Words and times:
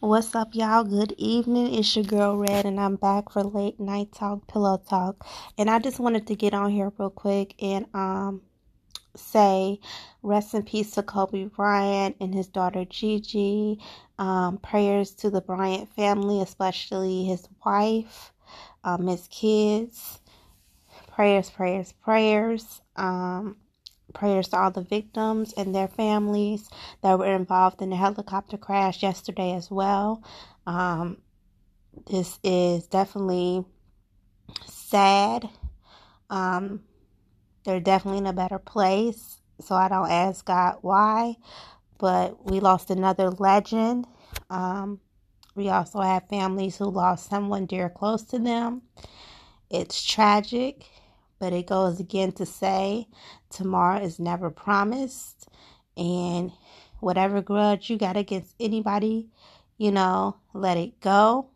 What's 0.00 0.34
up, 0.34 0.54
y'all? 0.54 0.84
Good 0.84 1.14
evening. 1.16 1.74
It's 1.74 1.96
your 1.96 2.04
girl 2.04 2.36
Red, 2.36 2.66
and 2.66 2.78
I'm 2.78 2.96
back 2.96 3.30
for 3.30 3.42
late 3.42 3.80
night 3.80 4.12
talk, 4.12 4.46
pillow 4.46 4.76
talk. 4.76 5.26
And 5.56 5.70
I 5.70 5.78
just 5.78 5.98
wanted 5.98 6.26
to 6.26 6.34
get 6.36 6.52
on 6.52 6.70
here 6.70 6.92
real 6.98 7.08
quick 7.08 7.54
and 7.62 7.86
um 7.94 8.42
say 9.16 9.80
rest 10.22 10.52
in 10.52 10.64
peace 10.64 10.90
to 10.92 11.02
Kobe 11.02 11.44
Bryant 11.46 12.16
and 12.20 12.34
his 12.34 12.46
daughter 12.46 12.84
Gigi. 12.84 13.80
Um, 14.18 14.58
prayers 14.58 15.12
to 15.14 15.30
the 15.30 15.40
Bryant 15.40 15.90
family, 15.94 16.42
especially 16.42 17.24
his 17.24 17.48
wife, 17.64 18.34
um, 18.84 19.06
his 19.06 19.26
kids. 19.28 20.20
Prayers, 21.08 21.48
prayers, 21.48 21.94
prayers. 22.04 22.82
Um, 22.96 23.56
prayers 24.16 24.48
to 24.48 24.58
all 24.58 24.70
the 24.70 24.82
victims 24.82 25.52
and 25.56 25.74
their 25.74 25.88
families 25.88 26.68
that 27.02 27.18
were 27.18 27.34
involved 27.34 27.82
in 27.82 27.90
the 27.90 27.96
helicopter 27.96 28.56
crash 28.56 29.02
yesterday 29.02 29.52
as 29.52 29.70
well. 29.70 30.24
Um, 30.66 31.18
this 32.10 32.38
is 32.42 32.86
definitely 32.86 33.64
sad. 34.66 35.48
Um, 36.30 36.82
they're 37.64 37.80
definitely 37.80 38.18
in 38.18 38.26
a 38.26 38.32
better 38.32 38.58
place. 38.58 39.40
So 39.60 39.74
I 39.74 39.88
don't 39.88 40.10
ask 40.10 40.44
God 40.44 40.78
why, 40.82 41.36
but 41.98 42.50
we 42.50 42.60
lost 42.60 42.90
another 42.90 43.30
legend. 43.30 44.06
Um, 44.50 45.00
we 45.54 45.68
also 45.68 46.00
have 46.00 46.28
families 46.28 46.76
who 46.76 46.86
lost 46.86 47.30
someone 47.30 47.66
dear 47.66 47.88
close 47.88 48.22
to 48.24 48.38
them. 48.38 48.82
It's 49.70 50.04
tragic. 50.04 50.84
But 51.38 51.52
it 51.52 51.66
goes 51.66 52.00
again 52.00 52.32
to 52.32 52.46
say 52.46 53.08
tomorrow 53.50 54.00
is 54.00 54.18
never 54.18 54.50
promised. 54.50 55.48
And 55.96 56.52
whatever 57.00 57.42
grudge 57.42 57.90
you 57.90 57.98
got 57.98 58.16
against 58.16 58.54
anybody, 58.58 59.28
you 59.78 59.90
know, 59.90 60.36
let 60.54 60.76
it 60.76 61.00
go. 61.00 61.50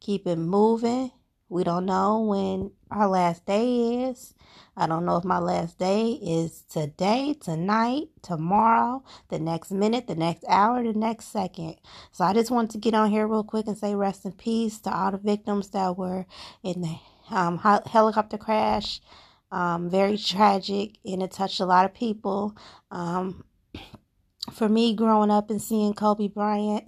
Keep 0.00 0.26
it 0.26 0.36
moving. 0.36 1.12
We 1.50 1.64
don't 1.64 1.84
know 1.84 2.20
when 2.20 2.70
our 2.92 3.08
last 3.08 3.44
day 3.44 4.04
is. 4.04 4.34
I 4.76 4.86
don't 4.86 5.04
know 5.04 5.16
if 5.16 5.24
my 5.24 5.38
last 5.38 5.78
day 5.78 6.12
is 6.12 6.62
today, 6.62 7.34
tonight, 7.40 8.08
tomorrow, 8.22 9.02
the 9.28 9.40
next 9.40 9.72
minute, 9.72 10.06
the 10.06 10.14
next 10.14 10.44
hour, 10.48 10.82
the 10.82 10.92
next 10.92 11.32
second. 11.32 11.74
So 12.12 12.24
I 12.24 12.32
just 12.34 12.52
want 12.52 12.70
to 12.70 12.78
get 12.78 12.94
on 12.94 13.10
here 13.10 13.26
real 13.26 13.42
quick 13.42 13.66
and 13.66 13.76
say 13.76 13.96
rest 13.96 14.24
in 14.24 14.32
peace 14.32 14.78
to 14.82 14.96
all 14.96 15.10
the 15.10 15.18
victims 15.18 15.70
that 15.70 15.98
were 15.98 16.24
in 16.62 16.82
the 16.82 16.96
um, 17.30 17.58
helicopter 17.58 18.38
crash. 18.38 19.00
Um, 19.52 19.90
very 19.90 20.16
tragic, 20.16 20.98
and 21.04 21.22
it 21.22 21.32
touched 21.32 21.58
a 21.58 21.66
lot 21.66 21.84
of 21.84 21.92
people. 21.92 22.56
Um, 22.90 23.44
for 24.52 24.68
me, 24.68 24.94
growing 24.94 25.30
up 25.30 25.50
and 25.50 25.60
seeing 25.60 25.92
Kobe 25.92 26.28
Bryant, 26.28 26.84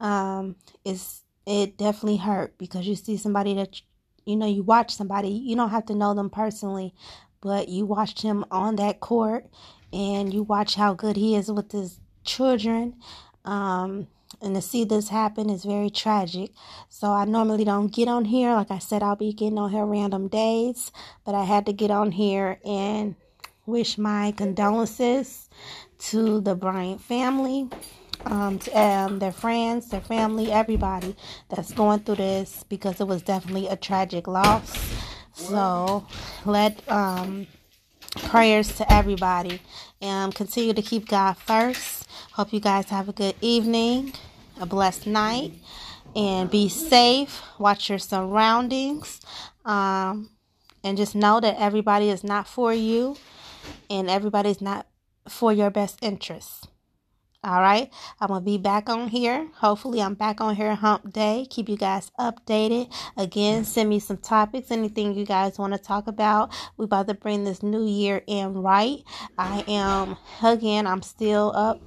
um, 0.00 0.56
is 0.84 1.22
it 1.46 1.76
definitely 1.76 2.18
hurt 2.18 2.56
because 2.58 2.86
you 2.86 2.94
see 2.96 3.16
somebody 3.16 3.54
that 3.54 3.80
you 4.24 4.36
know 4.36 4.46
you 4.46 4.62
watch 4.62 4.94
somebody. 4.94 5.28
You 5.28 5.54
don't 5.54 5.70
have 5.70 5.86
to 5.86 5.94
know 5.94 6.14
them 6.14 6.30
personally, 6.30 6.94
but 7.40 7.68
you 7.68 7.86
watched 7.86 8.22
him 8.22 8.44
on 8.50 8.76
that 8.76 9.00
court, 9.00 9.46
and 9.92 10.34
you 10.34 10.42
watch 10.42 10.74
how 10.74 10.94
good 10.94 11.16
he 11.16 11.36
is 11.36 11.50
with 11.50 11.70
his 11.70 12.00
children. 12.24 12.96
Um, 13.44 14.08
and 14.40 14.54
to 14.54 14.62
see 14.62 14.84
this 14.84 15.08
happen 15.08 15.50
is 15.50 15.64
very 15.64 15.90
tragic. 15.90 16.50
So 16.88 17.12
I 17.12 17.24
normally 17.24 17.64
don't 17.64 17.92
get 17.92 18.08
on 18.08 18.24
here. 18.24 18.54
Like 18.54 18.70
I 18.70 18.78
said, 18.78 19.02
I'll 19.02 19.16
be 19.16 19.32
getting 19.32 19.58
on 19.58 19.70
here 19.70 19.84
random 19.84 20.28
days, 20.28 20.92
but 21.24 21.34
I 21.34 21.44
had 21.44 21.66
to 21.66 21.72
get 21.72 21.90
on 21.90 22.12
here 22.12 22.58
and 22.64 23.14
wish 23.66 23.98
my 23.98 24.32
condolences 24.32 25.48
to 25.98 26.40
the 26.40 26.54
Bryant 26.54 27.00
family, 27.00 27.68
um, 28.24 28.58
to 28.58 28.78
um, 28.78 29.18
their 29.18 29.32
friends, 29.32 29.88
their 29.88 30.00
family, 30.00 30.50
everybody 30.50 31.14
that's 31.48 31.72
going 31.72 32.00
through 32.00 32.16
this 32.16 32.64
because 32.68 33.00
it 33.00 33.06
was 33.06 33.22
definitely 33.22 33.68
a 33.68 33.76
tragic 33.76 34.26
loss. 34.26 34.76
So 35.32 36.06
let 36.44 36.88
um, 36.90 37.46
prayers 38.16 38.76
to 38.76 38.92
everybody 38.92 39.60
and 40.00 40.34
continue 40.34 40.72
to 40.72 40.82
keep 40.82 41.08
God 41.08 41.34
first. 41.36 42.08
Hope 42.32 42.52
you 42.52 42.60
guys 42.60 42.88
have 42.90 43.08
a 43.08 43.12
good 43.12 43.34
evening, 43.40 44.12
a 44.60 44.66
blessed 44.66 45.06
night, 45.06 45.52
and 46.14 46.50
be 46.50 46.68
safe. 46.68 47.42
Watch 47.58 47.88
your 47.88 47.98
surroundings. 47.98 49.20
Um, 49.64 50.30
and 50.84 50.96
just 50.96 51.14
know 51.14 51.40
that 51.40 51.56
everybody 51.58 52.10
is 52.10 52.24
not 52.24 52.46
for 52.48 52.74
you 52.74 53.16
and 53.88 54.10
everybody's 54.10 54.60
not 54.60 54.86
for 55.28 55.52
your 55.52 55.70
best 55.70 55.98
interests. 56.02 56.66
All 57.44 57.60
right. 57.60 57.92
I'm 58.20 58.28
to 58.28 58.44
be 58.44 58.56
back 58.56 58.88
on 58.88 59.08
here. 59.08 59.48
Hopefully, 59.56 60.00
I'm 60.00 60.14
back 60.14 60.40
on 60.40 60.54
here 60.54 60.76
hump 60.76 61.12
day. 61.12 61.46
Keep 61.50 61.68
you 61.68 61.76
guys 61.76 62.12
updated. 62.16 62.92
Again, 63.16 63.64
send 63.64 63.88
me 63.88 63.98
some 63.98 64.18
topics, 64.18 64.70
anything 64.70 65.14
you 65.14 65.26
guys 65.26 65.58
want 65.58 65.72
to 65.72 65.78
talk 65.78 66.06
about. 66.06 66.52
we 66.76 66.84
about 66.84 67.08
to 67.08 67.14
bring 67.14 67.42
this 67.42 67.60
new 67.60 67.84
year 67.84 68.22
in 68.28 68.54
right. 68.54 69.02
I 69.38 69.64
am, 69.66 70.16
again, 70.40 70.86
I'm 70.86 71.02
still 71.02 71.50
up 71.56 71.80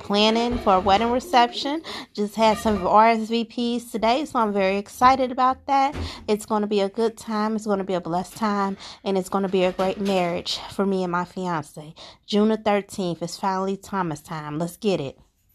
planning 0.00 0.58
for 0.58 0.74
a 0.74 0.80
wedding 0.80 1.10
reception. 1.12 1.82
Just 2.12 2.34
had 2.34 2.58
some 2.58 2.78
RSVPs 2.80 3.90
today, 3.90 4.24
so 4.24 4.40
I'm 4.40 4.52
very 4.52 4.76
excited 4.76 5.30
about 5.30 5.66
that. 5.66 5.96
It's 6.26 6.46
going 6.46 6.62
to 6.62 6.66
be 6.66 6.80
a 6.80 6.88
good 6.88 7.16
time. 7.16 7.54
It's 7.54 7.66
going 7.66 7.78
to 7.78 7.84
be 7.84 7.94
a 7.94 8.00
blessed 8.00 8.36
time, 8.36 8.76
and 9.04 9.16
it's 9.16 9.28
going 9.28 9.42
to 9.42 9.48
be 9.48 9.64
a 9.64 9.72
great 9.72 10.00
marriage 10.00 10.58
for 10.72 10.84
me 10.84 11.02
and 11.02 11.12
my 11.12 11.24
fiance. 11.24 11.94
June 12.26 12.48
the 12.48 12.58
13th 12.58 13.22
is 13.22 13.36
finally 13.36 13.76
Thomas 13.76 14.20
time. 14.20 14.58
Let's 14.58 14.76
get 14.76 15.00
it. 15.00 15.18